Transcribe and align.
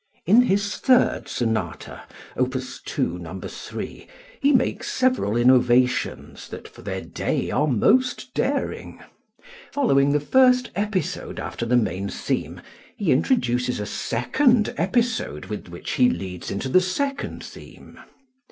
In 0.25 0.41
his 0.41 0.77
third 0.77 1.27
sonata 1.27 2.01
(Opus 2.35 2.81
2, 2.85 3.19
No. 3.19 3.39
3) 3.39 4.07
he 4.39 4.51
makes 4.51 4.91
several 4.91 5.37
innovations 5.37 6.47
that, 6.49 6.67
for 6.67 6.81
their 6.81 7.01
day, 7.01 7.51
are 7.51 7.67
most 7.67 8.33
daring. 8.33 8.99
Following 9.73 10.11
the 10.11 10.19
first 10.19 10.71
episode 10.75 11.39
after 11.39 11.67
the 11.67 11.77
main 11.77 12.09
theme, 12.09 12.61
he 12.97 13.11
introduces 13.11 13.79
a 13.79 13.85
second 13.85 14.73
episode 14.75 15.45
with 15.45 15.67
which 15.67 15.91
he 15.91 16.09
leads 16.09 16.49
into 16.49 16.67
the 16.69 16.81
second 16.81 17.43
theme. 17.43 17.99